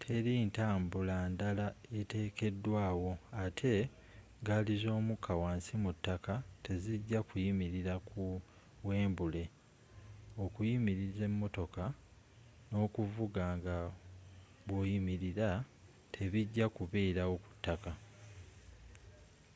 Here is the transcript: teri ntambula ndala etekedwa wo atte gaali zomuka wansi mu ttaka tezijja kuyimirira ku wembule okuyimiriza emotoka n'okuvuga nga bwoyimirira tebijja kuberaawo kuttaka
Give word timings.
teri 0.00 0.34
ntambula 0.48 1.16
ndala 1.34 1.66
etekedwa 2.00 2.84
wo 3.00 3.12
atte 3.44 3.74
gaali 4.46 4.74
zomuka 4.82 5.32
wansi 5.42 5.72
mu 5.82 5.90
ttaka 5.96 6.34
tezijja 6.64 7.18
kuyimirira 7.28 7.94
ku 8.08 8.20
wembule 8.88 9.42
okuyimiriza 10.44 11.22
emotoka 11.30 11.84
n'okuvuga 12.68 13.44
nga 13.56 13.76
bwoyimirira 14.66 15.48
tebijja 16.12 16.66
kuberaawo 16.76 17.36
kuttaka 17.44 17.90